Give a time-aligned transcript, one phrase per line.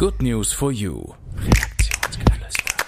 [0.00, 1.12] Good News for You.
[1.36, 2.86] Redaktionsgeflüster.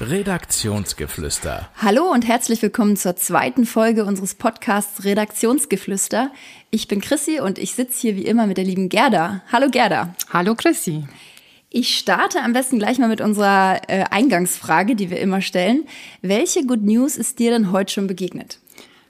[0.00, 1.68] Redaktionsgeflüster.
[1.76, 6.32] Hallo und herzlich willkommen zur zweiten Folge unseres Podcasts Redaktionsgeflüster.
[6.72, 9.42] Ich bin Chrissy und ich sitze hier wie immer mit der lieben Gerda.
[9.52, 10.12] Hallo Gerda.
[10.32, 11.04] Hallo Chrissy.
[11.70, 15.84] Ich starte am besten gleich mal mit unserer äh, Eingangsfrage, die wir immer stellen.
[16.22, 18.58] Welche Good News ist dir denn heute schon begegnet?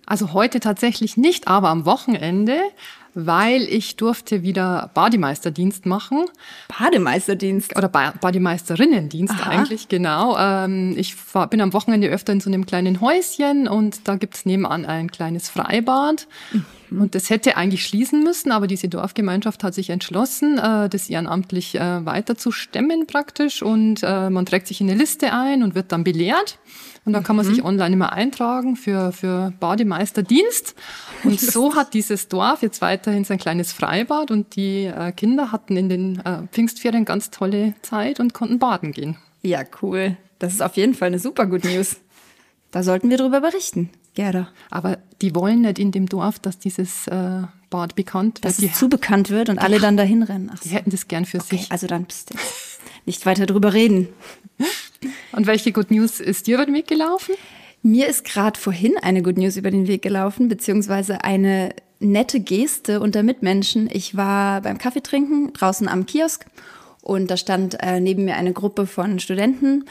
[0.04, 2.60] Also heute tatsächlich nicht, aber am Wochenende
[3.14, 6.24] weil ich durfte wieder Bademeisterdienst machen.
[6.78, 7.76] Bademeisterdienst?
[7.76, 9.50] Oder ba Bademeisterinnendienst Aha.
[9.50, 10.36] eigentlich, genau.
[10.38, 14.46] Ähm, ich war, bin am Wochenende öfter in so einem kleinen Häuschen und da gibt's
[14.46, 16.26] nebenan ein kleines Freibad.
[16.52, 16.64] Mhm.
[16.98, 21.74] Und das hätte eigentlich schließen müssen, aber diese Dorfgemeinschaft hat sich entschlossen, äh, das ehrenamtlich
[21.74, 23.62] äh, weiter zu stemmen praktisch.
[23.62, 26.58] Und äh, man trägt sich in eine Liste ein und wird dann belehrt.
[27.04, 27.54] Und dann kann man mhm.
[27.54, 30.74] sich online immer eintragen für, für Bademeisterdienst.
[31.24, 35.76] Und so hat dieses Dorf jetzt weiterhin sein kleines Freibad und die äh, Kinder hatten
[35.76, 39.16] in den äh, Pfingstferien ganz tolle Zeit und konnten baden gehen.
[39.42, 40.16] Ja, cool.
[40.38, 41.96] Das ist auf jeden Fall eine super Good News.
[42.70, 44.48] Da sollten wir darüber berichten, Gerda.
[44.70, 48.44] Aber die wollen nicht in dem Dorf, dass dieses äh, Bad bekannt wird.
[48.44, 50.50] Dass es zu bekannt wird und alle dann dahin rennen.
[50.52, 50.68] Ach so.
[50.68, 51.72] Die hätten das gern für okay, sich.
[51.72, 52.34] Also dann bist du
[53.06, 54.08] nicht weiter drüber reden.
[55.32, 57.34] Und welche Good News ist dir über den Weg gelaufen?
[57.82, 63.00] Mir ist gerade vorhin eine Good News über den Weg gelaufen, beziehungsweise eine nette Geste
[63.00, 63.88] unter Mitmenschen.
[63.92, 66.46] Ich war beim Kaffeetrinken draußen am Kiosk
[67.00, 69.84] und da stand äh, neben mir eine Gruppe von Studenten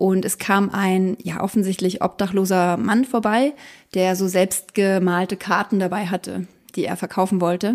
[0.00, 3.52] und es kam ein, ja, offensichtlich obdachloser Mann vorbei,
[3.92, 7.74] der so selbstgemalte Karten dabei hatte, die er verkaufen wollte.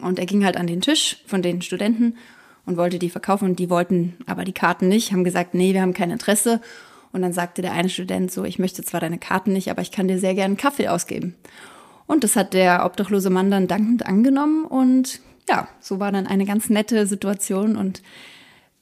[0.00, 2.16] Und er ging halt an den Tisch von den Studenten
[2.64, 5.82] und wollte die verkaufen und die wollten aber die Karten nicht, haben gesagt, nee, wir
[5.82, 6.62] haben kein Interesse.
[7.12, 9.92] Und dann sagte der eine Student so, ich möchte zwar deine Karten nicht, aber ich
[9.92, 11.34] kann dir sehr gerne Kaffee ausgeben.
[12.06, 16.46] Und das hat der obdachlose Mann dann dankend angenommen und ja, so war dann eine
[16.46, 18.00] ganz nette Situation und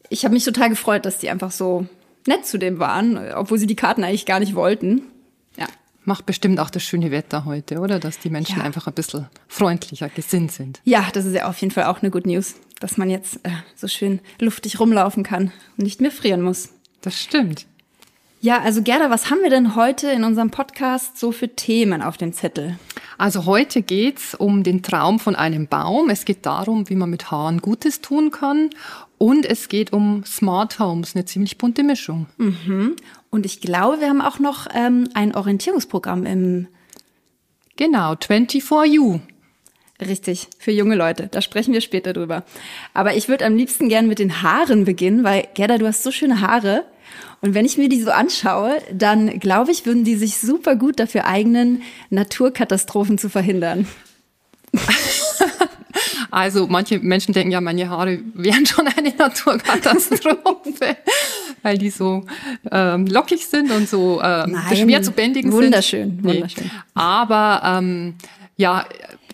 [0.09, 1.89] ich habe mich total gefreut, dass die einfach so
[2.27, 5.03] nett zu dem waren, obwohl sie die Karten eigentlich gar nicht wollten.
[5.57, 5.67] Ja.
[6.05, 7.99] Macht bestimmt auch das schöne Wetter heute, oder?
[7.99, 8.65] Dass die Menschen ja.
[8.65, 10.81] einfach ein bisschen freundlicher gesinnt sind.
[10.85, 13.51] Ja, das ist ja auf jeden Fall auch eine Good News dass man jetzt äh,
[13.75, 16.71] so schön luftig rumlaufen kann und nicht mehr frieren muss.
[17.01, 17.67] Das stimmt.
[18.47, 22.17] Ja, also Gerda, was haben wir denn heute in unserem Podcast so für Themen auf
[22.17, 22.79] dem Zettel?
[23.19, 26.11] Also heute geht's um den Traum von einem Baum.
[26.11, 28.71] Es geht darum, wie man mit Haaren Gutes tun kann.
[29.19, 32.27] Und es geht um Smart Homes, eine ziemlich bunte Mischung.
[32.37, 32.95] Mhm.
[33.31, 36.69] Und ich glaube, wir haben auch noch ähm, ein Orientierungsprogramm im...
[37.75, 39.19] Genau, 24U.
[40.01, 41.27] Richtig, für junge Leute.
[41.27, 42.45] Da sprechen wir später drüber.
[42.95, 46.13] Aber ich würde am liebsten gern mit den Haaren beginnen, weil Gerda, du hast so
[46.13, 46.85] schöne Haare.
[47.41, 50.99] Und wenn ich mir die so anschaue, dann glaube ich, würden die sich super gut
[50.99, 53.87] dafür eignen, Naturkatastrophen zu verhindern.
[56.31, 60.97] Also manche Menschen denken ja, meine Haare wären schon eine Naturkatastrophe,
[61.63, 62.25] weil die so
[62.71, 66.25] ähm, lockig sind und so ähm, schwer zu bändigen wunderschön, sind.
[66.25, 66.71] Wunderschön, wunderschön.
[66.95, 68.15] Aber ähm,
[68.57, 68.85] ja,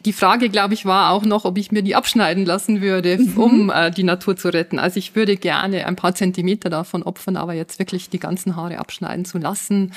[0.04, 3.38] die Frage, glaube ich, war auch noch, ob ich mir die abschneiden lassen würde, mhm.
[3.38, 4.78] um äh, die Natur zu retten.
[4.78, 8.78] Also ich würde gerne ein paar Zentimeter davon opfern, aber jetzt wirklich die ganzen Haare
[8.78, 9.92] abschneiden zu lassen,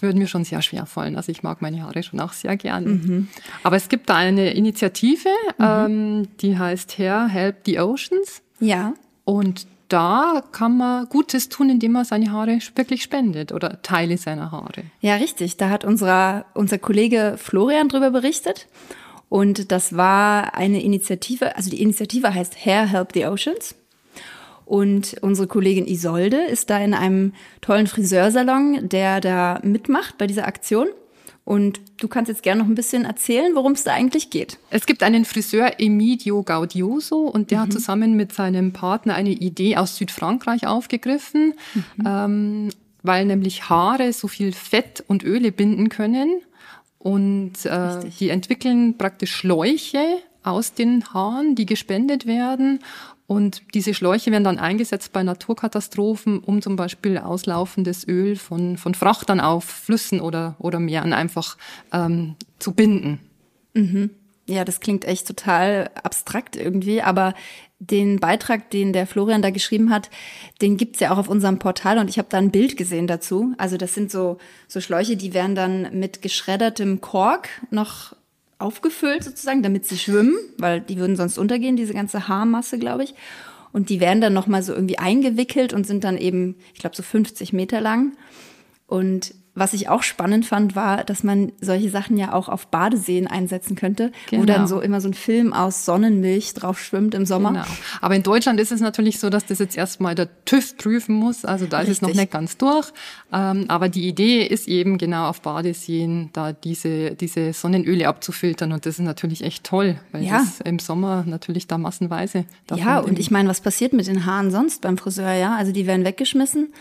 [0.00, 1.16] würde mir schon sehr schwer fallen.
[1.16, 2.88] Also ich mag meine Haare schon auch sehr gerne.
[2.88, 3.28] Mhm.
[3.62, 5.64] Aber es gibt da eine Initiative, mhm.
[5.64, 8.42] ähm, die heißt Hair Help the Oceans.
[8.60, 8.94] Ja.
[9.24, 14.50] Und da kann man Gutes tun, indem man seine Haare wirklich spendet oder Teile seiner
[14.50, 14.84] Haare.
[15.00, 15.58] Ja, richtig.
[15.58, 18.68] Da hat unser, unser Kollege Florian drüber berichtet.
[19.28, 23.74] Und das war eine Initiative, also die Initiative heißt Hair Help the Oceans.
[24.64, 30.46] Und unsere Kollegin Isolde ist da in einem tollen Friseursalon, der da mitmacht bei dieser
[30.46, 30.88] Aktion.
[31.44, 34.58] Und du kannst jetzt gerne noch ein bisschen erzählen, worum es da eigentlich geht.
[34.70, 37.62] Es gibt einen Friseur, Emidio Gaudioso, und der mhm.
[37.62, 42.06] hat zusammen mit seinem Partner eine Idee aus Südfrankreich aufgegriffen, mhm.
[42.06, 42.68] ähm,
[43.02, 46.40] weil nämlich Haare so viel Fett und Öle binden können.
[46.98, 50.04] Und äh, die entwickeln praktisch Schläuche
[50.44, 52.78] aus den Haaren, die gespendet werden.
[53.32, 58.94] Und diese Schläuche werden dann eingesetzt bei Naturkatastrophen, um zum Beispiel auslaufendes Öl von, von
[58.94, 61.56] Frachtern auf Flüssen oder, oder Meeren einfach
[61.94, 63.20] ähm, zu binden.
[63.72, 64.10] Mhm.
[64.46, 67.32] Ja, das klingt echt total abstrakt irgendwie, aber
[67.78, 70.10] den Beitrag, den der Florian da geschrieben hat,
[70.60, 73.54] den gibt's ja auch auf unserem Portal und ich habe da ein Bild gesehen dazu.
[73.56, 74.36] Also das sind so,
[74.68, 78.14] so Schläuche, die werden dann mit geschreddertem Kork noch
[78.62, 83.14] aufgefüllt sozusagen, damit sie schwimmen, weil die würden sonst untergehen, diese ganze Haarmasse, glaube ich.
[83.72, 87.02] Und die werden dann nochmal so irgendwie eingewickelt und sind dann eben, ich glaube, so
[87.02, 88.12] 50 Meter lang.
[88.86, 93.26] Und was ich auch spannend fand, war, dass man solche Sachen ja auch auf Badeseen
[93.26, 94.42] einsetzen könnte, Genau.
[94.42, 97.50] wo dann so immer so ein Film aus Sonnenmilch drauf schwimmt im Sommer.
[97.52, 97.64] Genau.
[98.00, 101.44] Aber in Deutschland ist es natürlich so, dass das jetzt erstmal der TÜV prüfen muss.
[101.44, 102.22] Also da ist es noch Richtig.
[102.22, 102.92] nicht ganz durch.
[103.30, 108.72] Ähm, aber die Idee ist eben genau auf Badeseen da diese, diese Sonnenöle abzufiltern.
[108.72, 110.38] Und das ist natürlich echt toll, weil Ja.
[110.38, 114.50] das im Sommer natürlich da massenweise Ja, und ich meine, was passiert mit den Haaren
[114.50, 115.54] sonst beim Friseur, ja?
[115.56, 116.72] Also die werden weggeschmissen.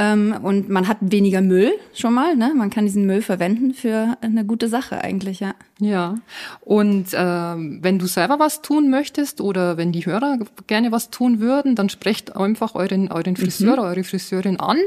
[0.00, 2.52] Ähm, und man hat weniger Müll schon mal, ne?
[2.54, 5.56] Man kann diesen Müll verwenden für eine gute Sache eigentlich, ja.
[5.80, 6.14] Ja,
[6.60, 11.40] und ähm, wenn du selber was tun möchtest oder wenn die Hörer gerne was tun
[11.40, 14.78] würden, dann sprecht einfach euren, euren Friseur, eure Friseurin an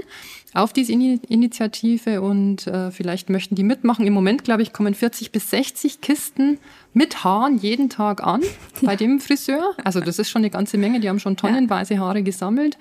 [0.54, 4.06] auf diese Ini Initiative und äh, vielleicht möchten die mitmachen.
[4.06, 6.60] Im Moment, glaube ich, kommen 40 bis 60 Kisten
[6.94, 8.42] mit Haaren jeden Tag an
[8.82, 9.76] bei dem Friseur.
[9.84, 12.78] Also das ist schon eine ganze Menge, die haben schon tonnenweise Haare gesammelt.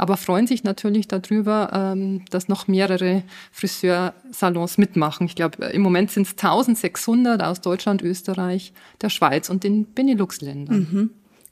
[0.00, 5.26] Aber freuen sich natürlich darüber, ähm, dass noch mehrere Friseursalons mitmachen.
[5.26, 10.86] Ich glaube, im Moment sind es 1600 aus Deutschland, Österreich, der Schweiz und den Benelux-Ländern.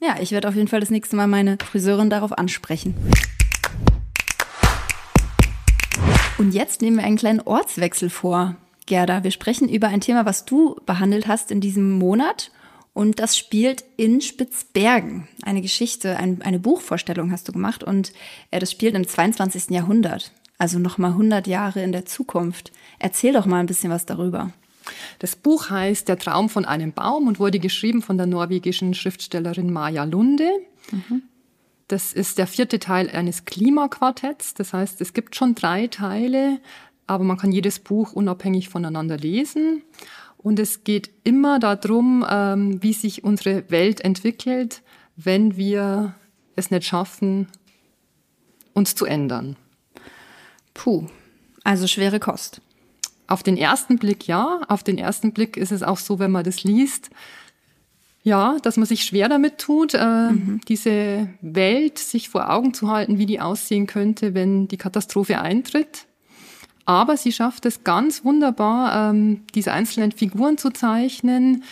[0.00, 2.94] Ja, ich werde auf jeden Fall das nächste Mal meine Friseurin darauf ansprechen.
[6.38, 9.24] Und jetzt nehmen wir einen kleinen Ortswechsel vor, Gerda.
[9.24, 12.50] Wir sprechen über ein Thema, was du behandelt hast in diesem Monat.
[12.92, 15.28] Und das spielt in Spitzbergen.
[15.42, 17.82] Eine Geschichte, ein, eine Buchvorstellung hast du gemacht.
[17.82, 18.12] Und
[18.50, 19.70] äh, das spielt im 22.
[19.70, 20.30] Jahrhundert.
[20.58, 22.70] Also nochmal 100 Jahre in der Zukunft.
[22.98, 24.52] Erzähl doch mal ein bisschen was darüber.
[25.18, 29.72] Das Buch heißt Der Traum von einem Baum und wurde geschrieben von der norwegischen Schriftstellerin
[29.72, 30.50] Maja Lunde.
[31.88, 34.54] Das ist der vierte Teil eines Klimaquartetts.
[34.54, 36.60] Das heißt, es gibt schon drei Teile,
[37.06, 39.82] aber man kann jedes Buch unabhängig voneinander lesen.
[40.38, 44.82] Und es geht immer darum, ähm, wie sich unsere Welt entwickelt,
[45.16, 46.14] wenn wir
[46.56, 47.48] es nicht schaffen,
[48.72, 49.56] uns zu ändern.
[50.74, 51.06] Puh,
[51.64, 52.60] also schwere Kost.
[53.28, 56.44] Auf den ersten Blick ja, auf den ersten Blick ist es auch so, wenn man
[56.44, 57.10] das liest,
[58.26, 60.30] ja, dass man sich schwer damit tut, äh,
[60.66, 66.06] diese Welt sich vor Augen zu halten, wie die aussehen könnte, wenn die Katastrophe eintritt.
[66.86, 71.62] Aber sie schafft es ganz wunderbar, ähm, diese einzelnen Figuren zu zeichnen,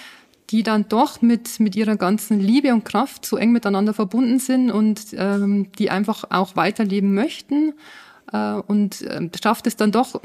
[0.50, 4.70] die dann doch mit, mit ihrer ganzen Liebe und Kraft so eng miteinander verbunden sind
[4.70, 7.72] und ähm, die einfach auch weiterleben möchten
[8.32, 10.22] äh, und äh, schafft es dann doch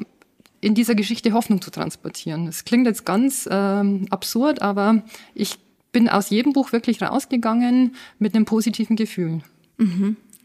[0.62, 2.48] in dieser Geschichte Hoffnung zu transportieren.
[2.48, 5.02] Es klingt jetzt ganz ähm, absurd, aber
[5.34, 5.58] ich
[5.92, 9.42] bin aus jedem Buch wirklich rausgegangen mit einem positiven Gefühl.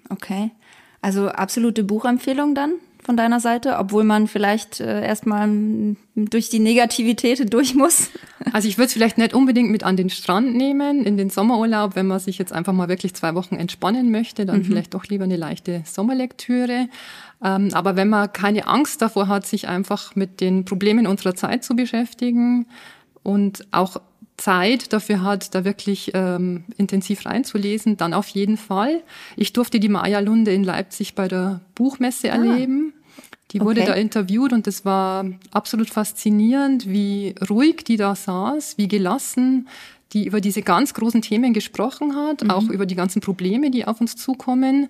[0.08, 0.50] Okay.
[1.00, 2.74] Also absolute Buchempfehlung dann
[3.04, 5.48] von deiner Seite, obwohl man vielleicht äh, erstmal
[6.14, 8.10] durch die Negativität durch muss.
[8.52, 11.96] Also ich würde es vielleicht nicht unbedingt mit an den Strand nehmen, in den Sommerurlaub,
[11.96, 15.24] wenn man sich jetzt einfach mal wirklich zwei Wochen entspannen möchte, dann vielleicht doch lieber
[15.24, 16.88] eine leichte Sommerlektüre.
[17.42, 21.64] Ähm, aber wenn man keine Angst davor hat, sich einfach mit den Problemen unserer Zeit
[21.64, 22.66] zu beschäftigen
[23.24, 23.96] und auch
[24.36, 29.02] Zeit dafür hat, da wirklich ähm, intensiv reinzulesen, dann auf jeden Fall.
[29.36, 32.94] Ich durfte die Maja Lunde in Leipzig bei der Buchmesse erleben.
[33.52, 33.90] Die wurde Okay.
[33.90, 39.68] da interviewt und es war absolut faszinierend, wie ruhig die da saß, wie gelassen
[40.14, 44.00] die über diese ganz großen Themen gesprochen hat, auch über die ganzen Probleme, die auf
[44.00, 44.88] uns zukommen.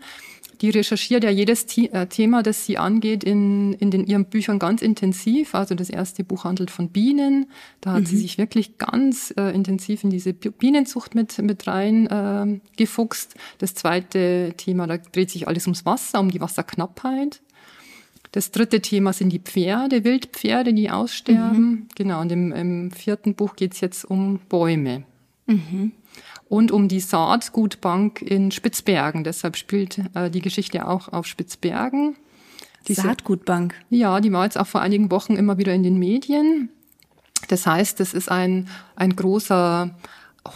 [0.64, 4.80] Die recherchiert ja jedes äh, Thema, das sie angeht, in, in den, ihren Büchern ganz
[4.80, 5.54] intensiv.
[5.54, 7.50] Also das erste Buch handelt von Bienen.
[7.82, 12.06] Da hat sie sich wirklich ganz äh, intensiv in diese Bi- Bienenzucht mit, mit rein
[12.06, 13.34] äh, gefuchst.
[13.58, 17.42] Das zweite Thema, da dreht sich alles ums Wasser, um die Wasserknappheit.
[18.32, 21.88] Das dritte Thema sind die Pferde, Wildpferde, die aussterben.
[21.94, 25.02] Genau, und im, im vierten Buch geht's jetzt um Bäume.
[26.48, 29.24] Und um die Saatgutbank in Spitzbergen.
[29.24, 32.16] Deshalb spielt äh, die Geschichte auch auf Spitzbergen.
[32.86, 33.74] Diese- Saatgutbank.
[33.88, 36.68] ja, die war jetzt auch vor einigen Wochen immer wieder in den Medien.
[37.48, 39.94] Das heißt, das ist ein, ein großer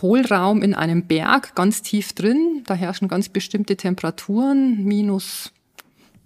[0.03, 2.63] Hohlraum in einem Berg, ganz tief drin.
[2.67, 5.53] Da herrschen ganz bestimmte Temperaturen, minus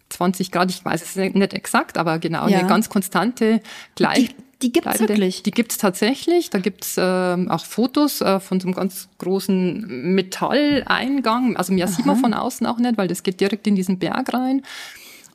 [0.08, 0.70] 20 Grad.
[0.70, 2.58] Ich weiß es nicht exakt, aber genau Ja.
[2.58, 3.60] eine ganz konstante
[3.94, 4.30] gleich.
[4.30, 5.42] Die- die gibt's bleibende- wirklich?
[5.42, 6.50] Die gibt's tatsächlich.
[6.50, 11.56] Da gibt's ähm, auch Fotos äh, von so einem ganz großen Metalleingang.
[11.56, 14.32] Also mehr sieht man von außen auch nicht, weil das geht direkt in diesen Berg
[14.32, 14.62] rein.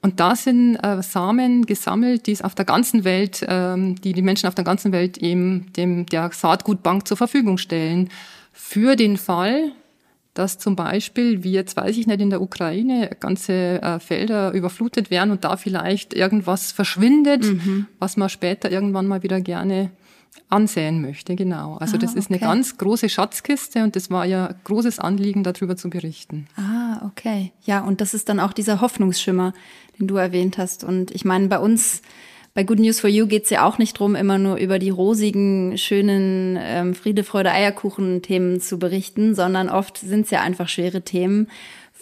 [0.02, 4.22] Und da sind äh, Samen gesammelt, die es auf der ganzen Welt, ähm, die die
[4.22, 8.10] Menschen auf der ganzen Welt eben dem der Saatgutbank zur Verfügung stellen.
[8.54, 9.72] Für den Fall,
[10.38, 15.10] dass zum Beispiel, wie jetzt weiß ich nicht, in der Ukraine ganze äh, Felder überflutet
[15.10, 17.46] werden und da vielleicht irgendwas verschwindet,
[18.00, 19.92] was man später irgendwann mal wieder gerne
[20.50, 21.36] ansehen möchte.
[21.36, 21.78] Genau.
[21.78, 22.46] Also Ah, das ist eine okay.
[22.46, 26.48] ganz große Schatzkiste und das war ja großes Anliegen, darüber zu berichten.
[26.56, 27.52] Ah, okay.
[27.64, 29.54] Ja, und das ist dann auch dieser Hoffnungsschimmer,
[30.00, 30.84] den du erwähnt hast.
[30.84, 32.02] Und ich meine, bei uns
[32.58, 35.78] Bei Good News for You geht's ja auch nicht drum, immer nur über die rosigen,
[35.78, 41.52] schönen ähm, Friede, Freude, Eierkuchen-Themen zu berichten, sondern oft sind's ja einfach schwere Themen,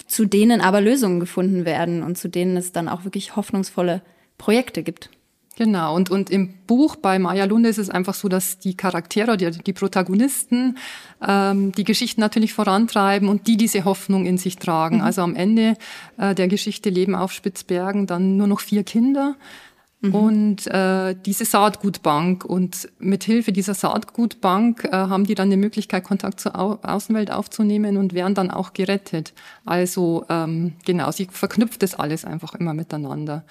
[0.08, 4.02] zu denen aber Lösungen gefunden werden und zu denen es dann auch wirklich hoffnungsvolle
[4.38, 5.10] Projekte gibt.
[5.58, 9.36] Genau, und, und im Buch bei Maya Lunde ist es einfach so, dass die Charaktere,
[9.36, 10.78] die, die Protagonisten,
[11.22, 14.98] ähm, die Geschichten natürlich vorantreiben und die diese Hoffnung in sich tragen.
[14.98, 15.04] Mhm.
[15.04, 15.76] Also am Ende
[16.18, 19.36] äh, der Geschichte leben auf Spitzbergen dann nur noch vier Kinder.
[20.08, 20.16] Mhm.
[20.16, 26.04] Und äh, diese Saatgutbank und mit Hilfe dieser Saatgutbank äh, haben die dann die Möglichkeit,
[26.04, 29.34] Kontakt zur Au Außenwelt aufzunehmen und werden dann auch gerettet.
[29.66, 33.44] Also ähm, genau, sie verknüpft das alles einfach immer miteinander.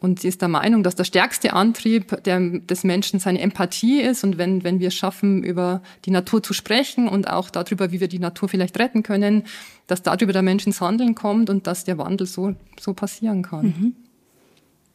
[0.00, 4.24] Und sie ist der Meinung, dass der stärkste Antrieb der, des Menschen seine Empathie ist.
[4.24, 8.00] Und wenn, wenn wir es schaffen, über die Natur zu sprechen und auch darüber, wie
[8.00, 9.44] wir die Natur vielleicht retten können,
[9.86, 13.66] dass darüber der Mensch ins Handeln kommt und dass der Wandel so, so passieren kann.
[13.66, 13.94] Mhm.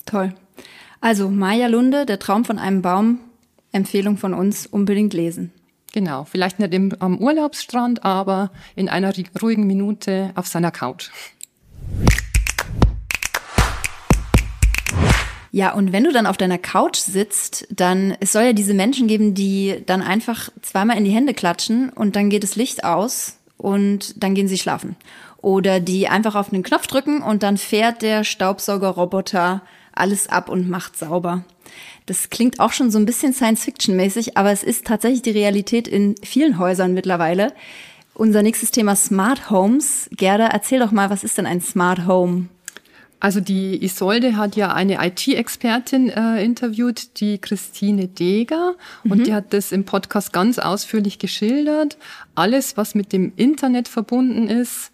[0.06, 0.34] Toll.
[1.06, 3.20] Also Maya Lunde, der Traum von einem Baum,
[3.72, 5.52] Empfehlung von uns, unbedingt lesen.
[5.94, 11.12] Genau, vielleicht nicht im, am Urlaubsstrand, aber in einer ruhigen Minute auf seiner Couch.
[15.52, 19.06] Ja, und wenn du dann auf deiner Couch sitzt, dann, es soll ja diese Menschen
[19.06, 23.38] geben, die dann einfach zweimal in die Hände klatschen und dann geht das Licht aus
[23.58, 24.96] und dann gehen sie schlafen.
[25.38, 29.62] Oder die einfach auf den Knopf drücken und dann fährt der Staubsaugerroboter
[29.96, 31.44] alles ab und macht sauber.
[32.06, 36.16] Das klingt auch schon so ein bisschen Science-Fiction-mäßig, aber es ist tatsächlich die Realität in
[36.24, 37.54] vielen Häusern mittlerweile.
[38.14, 40.10] Unser nächstes Thema Smart Homes.
[40.12, 42.48] Gerda, erzähl doch mal, was ist denn ein Smart Home?
[43.20, 49.12] Also die Isolde hat ja eine IT-Expertin äh, interviewt, die Christine Deger, mhm.
[49.12, 51.98] und die hat das im Podcast ganz ausführlich geschildert.
[52.36, 54.92] Alles, was mit dem Internet verbunden ist,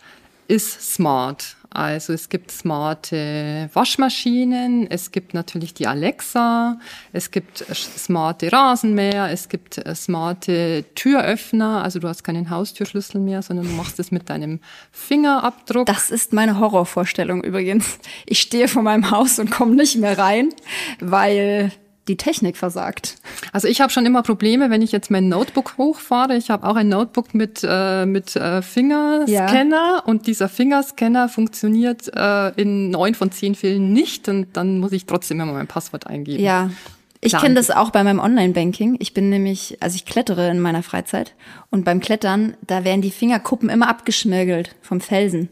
[0.47, 1.57] ist smart.
[1.73, 6.77] Also es gibt smarte Waschmaschinen, es gibt natürlich die Alexa,
[7.13, 11.81] es gibt smarte Rasenmäher, es gibt äh, smarte Türöffner.
[11.81, 14.59] Also du hast keinen Haustürschlüssel mehr, sondern du machst es mit deinem
[14.91, 15.85] Fingerabdruck.
[15.85, 17.99] Das ist meine Horrorvorstellung übrigens.
[18.25, 20.49] Ich stehe vor meinem Haus und komme nicht mehr rein,
[20.99, 21.71] weil
[22.11, 23.15] die Technik versagt.
[23.53, 26.35] Also ich habe schon immer Probleme, wenn ich jetzt mein Notebook hochfahre.
[26.35, 30.03] Ich habe auch ein Notebook mit, äh, mit äh, Fingerscanner ja.
[30.05, 35.05] und dieser Fingerscanner funktioniert äh, in neun von zehn Fällen nicht und dann muss ich
[35.05, 36.43] trotzdem immer mein Passwort eingeben.
[36.43, 36.69] Ja.
[37.23, 38.97] Ich kenne das auch bei meinem Online-Banking.
[38.99, 41.35] Ich bin nämlich, also ich klettere in meiner Freizeit
[41.69, 45.49] und beim Klettern, da werden die Fingerkuppen immer abgeschmirgelt vom Felsen.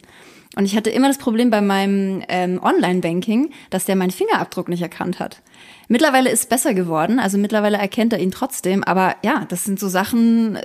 [0.60, 4.82] Und ich hatte immer das Problem bei meinem ähm, Online-Banking, dass der meinen Fingerabdruck nicht
[4.82, 5.42] erkannt hat.
[5.88, 9.80] Mittlerweile ist es besser geworden, also mittlerweile erkennt er ihn trotzdem, aber ja, das sind
[9.80, 10.60] so Sachen,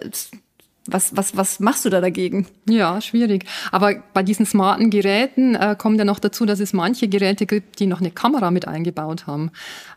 [0.87, 2.47] was, was, was machst du da dagegen?
[2.69, 3.47] Ja, schwierig.
[3.73, 7.81] Aber bei diesen smarten Geräten äh, kommt ja noch dazu, dass es manche Geräte gibt,
[7.81, 9.51] die noch eine Kamera mit eingebaut haben.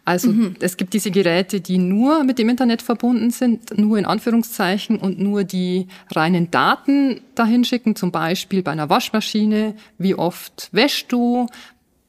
[0.06, 0.56] Also mhm.
[0.62, 5.20] es gibt diese Geräte, die nur mit dem Internet verbunden sind, nur in Anführungszeichen und
[5.20, 7.98] nur die reinen Daten dahin schicken.
[7.98, 11.48] Zum Beispiel bei einer Waschmaschine, wie oft wäschst du,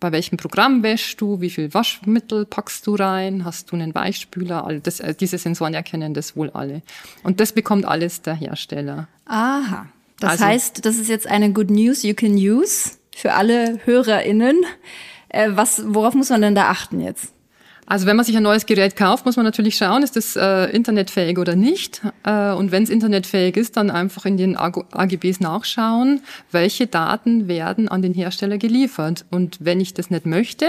[0.00, 4.80] bei welchem Programm wäschst du, wie viel Waschmittel packst du rein, hast du einen Weichspüler,
[4.82, 6.82] das, äh, diese Sensoren erkennen das wohl alle.
[7.22, 9.08] Und das bekommt alles der Hersteller.
[9.26, 9.86] Aha.
[10.20, 14.64] Das also, heißt, das ist jetzt eine Good News you can use für alle HörerInnen.
[15.28, 17.32] Äh, was, worauf muss man denn da achten jetzt?
[17.90, 20.66] Also wenn man sich ein neues Gerät kauft, muss man natürlich schauen, ist das äh,
[20.66, 22.02] internetfähig oder nicht.
[22.22, 26.20] Äh, und wenn es internetfähig ist, dann einfach in den AGBs nachschauen,
[26.52, 29.24] welche Daten werden an den Hersteller geliefert.
[29.30, 30.66] Und wenn ich das nicht möchte,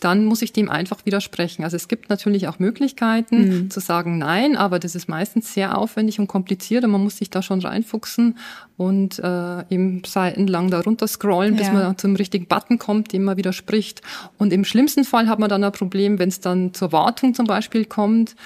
[0.00, 1.62] dann muss ich dem einfach widersprechen.
[1.62, 3.70] Also es gibt natürlich auch Möglichkeiten mhm.
[3.70, 7.30] zu sagen nein, aber das ist meistens sehr aufwendig und kompliziert und man muss sich
[7.30, 8.38] da schon reinfuchsen
[8.78, 11.74] und äh, eben seitenlang da runter scrollen, bis ja.
[11.74, 14.00] man zum richtigen Button kommt, dem man widerspricht.
[14.38, 17.46] Und im schlimmsten Fall hat man dann ein Problem, wenn es dann zur Wartung zum
[17.46, 18.36] Beispiel kommt,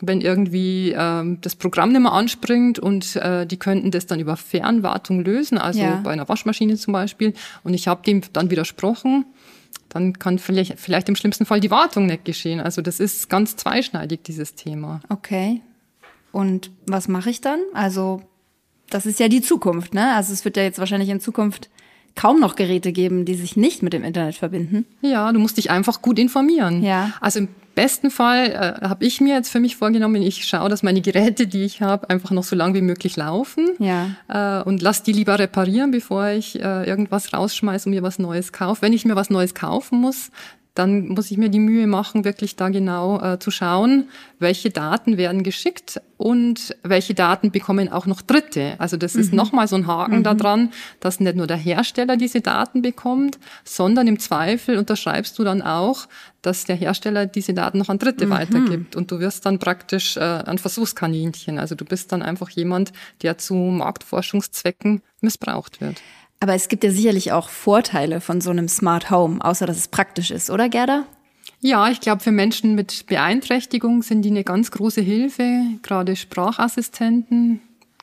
[0.00, 4.36] wenn irgendwie ähm, das Programm nicht mehr anspringt und äh, die könnten das dann über
[4.36, 6.00] Fernwartung lösen, also ja.
[6.02, 7.34] bei einer Waschmaschine zum Beispiel.
[7.62, 9.24] Und ich habe dem dann widersprochen
[9.92, 12.60] dann kann vielleicht, vielleicht im schlimmsten Fall die Wartung nicht geschehen.
[12.60, 15.00] Also das ist ganz zweischneidig, dieses Thema.
[15.10, 15.60] Okay.
[16.30, 17.60] Und was mache ich dann?
[17.74, 18.22] Also
[18.88, 20.14] das ist ja die Zukunft, ne?
[20.14, 21.68] Also es wird ja jetzt wahrscheinlich in Zukunft
[22.14, 24.84] kaum noch Geräte geben, die sich nicht mit dem Internet verbinden.
[25.00, 26.82] Ja, du musst dich einfach gut informieren.
[26.82, 27.12] Ja.
[27.20, 28.50] Also im besten Fall
[28.82, 31.80] äh, habe ich mir jetzt für mich vorgenommen, ich schaue, dass meine Geräte, die ich
[31.80, 33.70] habe, einfach noch so lange wie möglich laufen.
[33.78, 34.10] Ja.
[34.28, 38.52] Äh, und lass die lieber reparieren, bevor ich äh, irgendwas rausschmeiße und mir was Neues
[38.52, 38.82] kaufe.
[38.82, 40.30] Wenn ich mir was Neues kaufen muss,
[40.74, 45.18] dann muss ich mir die Mühe machen, wirklich da genau äh, zu schauen, welche Daten
[45.18, 48.74] werden geschickt und welche Daten bekommen auch noch Dritte.
[48.78, 49.20] Also das mhm.
[49.20, 50.22] ist nochmal so ein Haken mhm.
[50.22, 55.60] daran, dass nicht nur der Hersteller diese Daten bekommt, sondern im Zweifel unterschreibst du dann
[55.60, 56.08] auch,
[56.40, 58.30] dass der Hersteller diese Daten noch an Dritte mhm.
[58.30, 58.96] weitergibt.
[58.96, 61.58] Und du wirst dann praktisch äh, ein Versuchskaninchen.
[61.58, 66.00] Also du bist dann einfach jemand, der zu Marktforschungszwecken missbraucht wird.
[66.42, 69.86] Aber es gibt ja sicherlich auch Vorteile von so einem Smart Home, außer dass es
[69.86, 71.04] praktisch ist, oder Gerda?
[71.60, 75.62] Ja, ich glaube, für Menschen mit Beeinträchtigung sind die eine ganz große Hilfe.
[75.82, 77.60] Gerade Sprachassistenten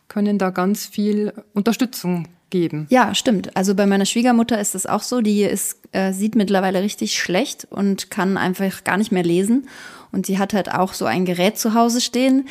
[0.07, 2.87] können da ganz viel Unterstützung geben.
[2.89, 3.57] Ja, stimmt.
[3.57, 5.19] Also bei meiner Schwiegermutter ist das auch so.
[5.19, 9.67] Die ist, äh, sieht mittlerweile richtig schlecht und kann einfach gar nicht mehr lesen.
[10.13, 12.47] Und sie hat halt auch so ein Gerät zu Hause stehen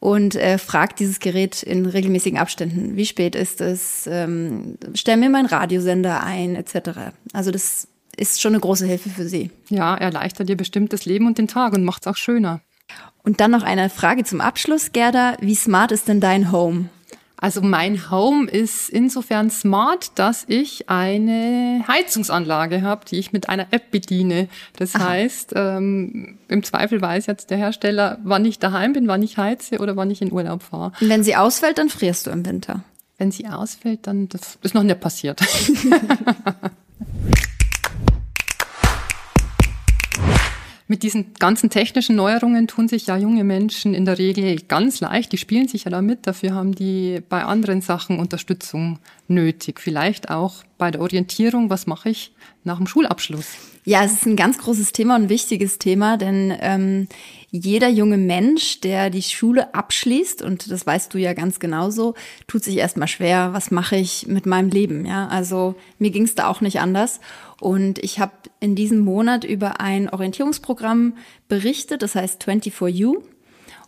[0.00, 5.30] und äh, fragt dieses Gerät in regelmäßigen Abständen, wie spät ist es, ähm, stell mir
[5.30, 7.12] meinen Radiosender ein, etc.
[7.32, 9.50] Also das ist schon eine große Hilfe für Sie.
[9.68, 12.60] Ja, erleichtert ihr bestimmt das Leben und den Tag und macht es auch schöner.
[13.22, 15.36] Und dann noch eine Frage zum Abschluss, Gerda.
[15.40, 16.88] Wie smart ist denn dein Home?
[17.40, 23.68] Also mein Home ist insofern smart, dass ich eine Heizungsanlage habe, die ich mit einer
[23.70, 24.48] App bediene.
[24.76, 25.08] Das Aha.
[25.10, 29.78] heißt, ähm, im Zweifel weiß jetzt der Hersteller, wann ich daheim bin, wann ich heize
[29.78, 30.92] oder wann ich in Urlaub fahre.
[31.00, 32.82] Und wenn sie ausfällt, dann frierst du im Winter.
[33.18, 35.40] Wenn sie ausfällt, dann das ist noch nicht passiert.
[40.90, 45.30] Mit diesen ganzen technischen Neuerungen tun sich ja junge Menschen in der Regel ganz leicht.
[45.32, 46.26] Die spielen sich ja damit.
[46.26, 49.80] Dafür haben die bei anderen Sachen Unterstützung nötig.
[49.80, 51.68] Vielleicht auch bei der Orientierung.
[51.68, 52.32] Was mache ich
[52.64, 53.56] nach dem Schulabschluss?
[53.84, 57.08] Ja, es ist ein ganz großes Thema und ein wichtiges Thema, denn ähm,
[57.50, 62.14] jeder junge Mensch, der die Schule abschließt, und das weißt du ja ganz genauso,
[62.46, 65.06] tut sich erstmal schwer, was mache ich mit meinem Leben?
[65.06, 67.20] Ja, also mir ging es da auch nicht anders.
[67.60, 71.14] Und ich habe in diesem Monat über ein Orientierungsprogramm
[71.48, 73.22] berichtet, das heißt 24U.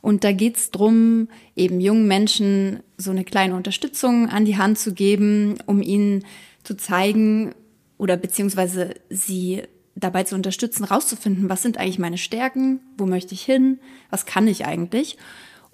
[0.02, 4.78] Und da geht es darum, eben jungen Menschen so eine kleine Unterstützung an die Hand
[4.78, 6.25] zu geben, um ihnen
[6.62, 7.55] zu zeigen
[7.99, 9.62] oder beziehungsweise sie
[9.95, 14.49] dabei zu unterstützen, rauszufinden, was sind eigentlich meine Stärken, wo möchte ich hin, was kann
[14.49, 15.19] ich eigentlich.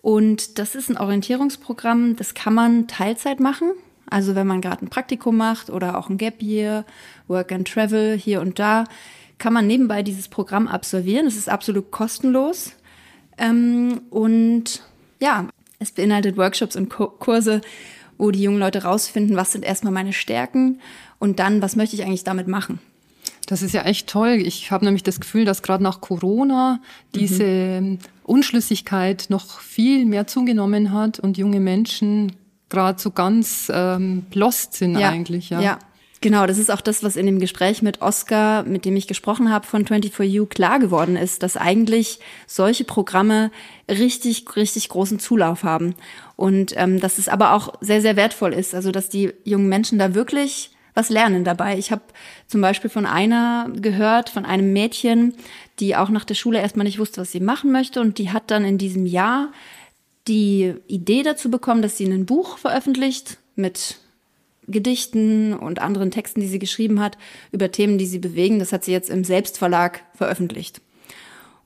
[0.02, 3.72] Und das ist ein Orientierungsprogramm, das kann man Teilzeit machen.
[4.08, 6.84] Also wenn man gerade ein Praktikum macht oder auch ein Gap Year,
[7.26, 8.84] Work and Travel hier und da,
[9.38, 11.26] kann man nebenbei dieses Programm absolvieren.
[11.26, 12.72] Es ist absolut kostenlos.
[13.36, 14.82] Ähm, und
[15.20, 17.60] ja, es beinhaltet Workshops und Kurse,
[18.18, 20.80] wo die jungen Leute rausfinden, was sind erstmal meine Stärken
[21.18, 22.78] und dann, was möchte ich eigentlich damit machen.
[23.46, 24.42] Das ist ja echt toll.
[24.44, 26.80] Ich habe nämlich das Gefühl, dass gerade nach Corona
[27.14, 27.98] diese mhm.
[28.24, 32.32] Unschlüssigkeit noch viel mehr zugenommen hat und junge Menschen
[32.68, 35.50] gerade so ganz ähm, lost sind ja, eigentlich.
[35.50, 35.60] Ja.
[35.60, 35.78] ja,
[36.26, 36.44] genau.
[36.48, 39.64] Das ist auch das, was in dem Gespräch mit Oscar, mit dem ich gesprochen habe
[39.64, 43.52] von 24U, klar geworden ist, dass eigentlich solche Programme
[43.88, 45.94] richtig, richtig großen Zulauf haben.
[46.34, 48.74] Und ähm, dass es aber auch sehr, sehr wertvoll ist.
[48.74, 51.78] Also, dass die jungen Menschen da wirklich was lernen dabei.
[51.78, 52.02] Ich habe
[52.48, 55.34] zum Beispiel von einer gehört, von einem Mädchen,
[55.78, 58.00] die auch nach der Schule erstmal nicht wusste, was sie machen möchte.
[58.00, 59.52] Und die hat dann in diesem Jahr
[60.26, 64.00] die Idee dazu bekommen, dass sie ein Buch veröffentlicht mit
[64.68, 67.18] Gedichten und anderen Texten, die sie geschrieben hat,
[67.52, 68.58] über Themen, die sie bewegen.
[68.58, 70.80] Das hat sie jetzt im Selbstverlag veröffentlicht.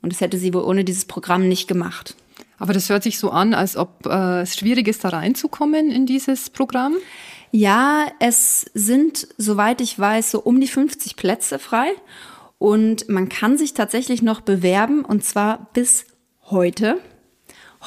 [0.02, 2.16] Und das hätte sie wohl ohne dieses Programm nicht gemacht.
[2.58, 6.06] Aber das hört sich so an, als ob äh, es schwierig ist, da reinzukommen in
[6.06, 6.94] dieses Programm.
[7.52, 11.88] Ja, es sind, soweit ich weiß, so um die 50 Plätze frei.
[12.58, 16.04] Und man kann sich tatsächlich noch bewerben, und zwar bis
[16.50, 16.98] heute.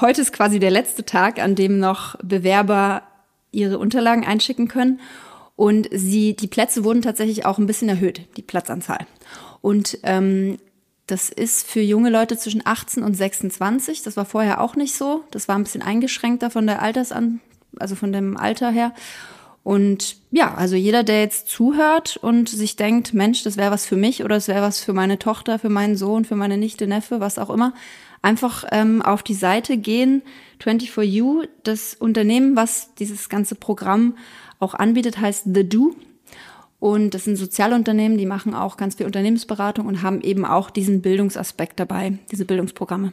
[0.02, 3.04] Heute ist quasi der letzte Tag, an dem noch Bewerber
[3.54, 5.00] ihre Unterlagen einschicken können.
[5.56, 9.06] Und sie, die Plätze wurden tatsächlich auch ein bisschen erhöht, die Platzanzahl.
[9.62, 10.58] Und ähm,
[11.08, 14.04] das ist für junge Leute zwischen 18 und 26.
[14.04, 15.24] Das war vorher auch nicht so.
[15.32, 17.40] Das war ein bisschen eingeschränkter von der Altersan,
[17.78, 18.94] also von dem Alter her.
[19.64, 23.96] Und ja, also jeder, der jetzt zuhört und sich denkt, Mensch, das wäre was für
[23.96, 27.22] mich oder das wäre was für meine Tochter, für meinen Sohn, für meine Nichte, Neffe,
[27.22, 27.74] was auch immer,
[28.24, 30.24] einfach ähm, auf die Seite gehen,
[30.64, 34.18] 24U, das Unternehmen, was dieses ganze Programm
[34.60, 35.96] auch anbietet, heißt The Do.
[36.80, 41.02] Und das sind Sozialunternehmen, die machen auch ganz viel Unternehmensberatung und haben eben auch diesen
[41.02, 43.12] Bildungsaspekt dabei, diese Bildungsprogramme.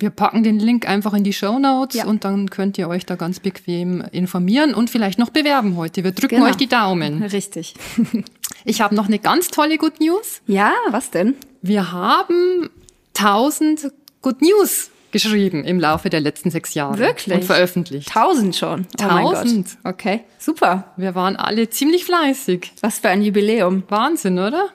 [0.00, 2.06] Wir packen den Link einfach in die Show Notes ja.
[2.06, 6.02] und dann könnt ihr euch da ganz bequem informieren und vielleicht noch bewerben heute.
[6.02, 6.48] Wir drücken genau.
[6.48, 7.22] euch die Daumen.
[7.32, 7.74] Richtig.
[8.64, 10.42] ich habe noch eine ganz tolle Good News.
[10.46, 11.36] Ja, was denn?
[11.62, 12.70] Wir haben
[13.16, 13.92] 1000
[14.24, 16.96] Good News geschrieben im Laufe der letzten sechs Jahre.
[16.96, 17.36] Wirklich?
[17.36, 18.08] Und veröffentlicht.
[18.08, 18.86] Tausend schon.
[18.94, 19.76] Oh Tausend.
[19.84, 20.94] Okay, super.
[20.96, 22.72] Wir waren alle ziemlich fleißig.
[22.80, 23.82] Was für ein Jubiläum.
[23.90, 24.70] Wahnsinn, oder?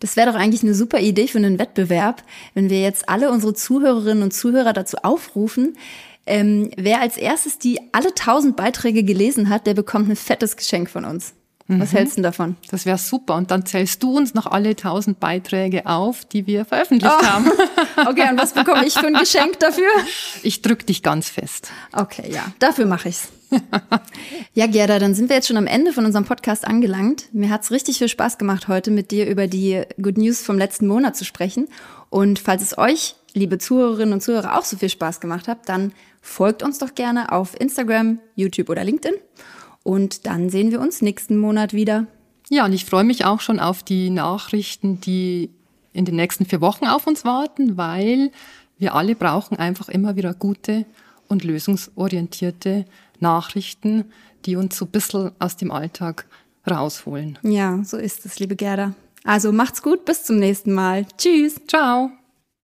[0.00, 2.22] Das wäre doch eigentlich eine super Idee für einen Wettbewerb,
[2.54, 5.76] wenn wir jetzt alle unsere Zuhörerinnen und Zuhörer dazu aufrufen,
[6.24, 10.88] ähm, wer als erstes die alle tausend Beiträge gelesen hat, der bekommt ein fettes Geschenk
[10.88, 11.34] von uns.
[11.70, 12.56] Was hältst du davon?
[12.70, 13.34] Das wäre super.
[13.36, 17.26] Und dann zählst du uns noch alle tausend Beiträge auf, die wir veröffentlicht Oh.
[17.26, 17.50] haben.
[18.06, 19.88] Okay, und was bekomme ich für ein Geschenk dafür?
[20.44, 21.68] Ich drück dich ganz fest.
[21.92, 23.28] Okay, ja, dafür mache ich's.
[24.54, 27.24] ja, Gerda, dann sind wir jetzt schon am Ende von unserem Podcast angelangt.
[27.34, 30.86] Mir hat's richtig viel Spaß gemacht, heute mit dir über die Good News vom letzten
[30.86, 31.68] Monat zu sprechen.
[32.08, 35.92] Und falls es euch, liebe Zuhörerinnen und Zuhörer, auch so viel Spaß gemacht hat, dann
[36.22, 39.14] folgt uns doch gerne auf Instagram, YouTube oder LinkedIn.
[39.88, 42.06] Und dann sehen wir uns nächsten Monat wieder.
[42.50, 45.48] Ja, und ich freue mich auch schon auf die Nachrichten, die
[45.94, 48.30] in den nächsten vier Wochen auf uns warten, weil
[48.76, 50.84] wir alle brauchen einfach immer wieder gute
[51.26, 52.84] und lösungsorientierte
[53.18, 54.04] Nachrichten,
[54.44, 56.26] die uns so ein bisschen aus dem Alltag
[56.70, 57.38] rausholen.
[57.42, 58.92] Ja, so ist es, liebe Gerda.
[59.24, 61.06] Also macht's gut, bis zum nächsten Mal.
[61.16, 61.62] Tschüss.
[61.66, 62.10] Ciao!